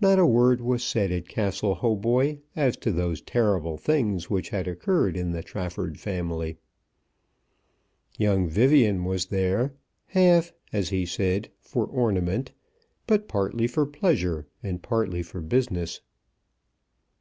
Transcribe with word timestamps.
Not 0.00 0.18
a 0.18 0.26
word 0.26 0.60
was 0.60 0.82
said 0.82 1.12
at 1.12 1.28
Castle 1.28 1.76
Hautboy 1.76 2.38
as 2.56 2.76
to 2.78 2.90
those 2.90 3.20
terrible 3.22 3.76
things 3.78 4.28
which 4.28 4.48
had 4.48 4.66
occurred 4.66 5.16
in 5.16 5.30
the 5.30 5.44
Trafford 5.44 5.96
family. 6.00 6.56
Young 8.18 8.48
Vivian 8.48 9.04
was 9.04 9.26
there, 9.26 9.72
half, 10.06 10.52
as 10.72 10.88
he 10.88 11.06
said, 11.06 11.52
for 11.60 11.86
ornament, 11.86 12.50
but 13.06 13.28
partly 13.28 13.68
for 13.68 13.86
pleasure 13.86 14.48
and 14.60 14.82
partly 14.82 15.22
for 15.22 15.40
business. 15.40 16.00